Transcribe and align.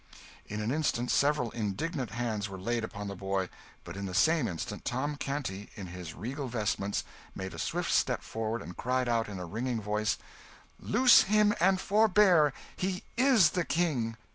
In 0.47 0.61
an 0.61 0.71
instant 0.71 1.11
several 1.11 1.51
indignant 1.51 2.09
hands 2.09 2.49
were 2.49 2.57
laid 2.59 2.83
upon 2.83 3.07
the 3.07 3.15
boy; 3.15 3.49
but 3.83 3.95
in 3.95 4.07
the 4.07 4.15
same 4.15 4.47
instant 4.47 4.83
Tom 4.83 5.15
Canty, 5.15 5.69
in 5.75 5.85
his 5.85 6.15
regal 6.15 6.47
vestments, 6.47 7.03
made 7.35 7.53
a 7.53 7.59
swift 7.59 7.91
step 7.91 8.23
forward, 8.23 8.63
and 8.63 8.75
cried 8.75 9.07
out 9.07 9.29
in 9.29 9.37
a 9.37 9.45
ringing 9.45 9.79
voice 9.79 10.17
"Loose 10.79 11.21
him 11.21 11.53
and 11.59 11.79
forbear! 11.79 12.51
He 12.75 13.03
is 13.15 13.51
the 13.51 13.63
King!" 13.63 14.17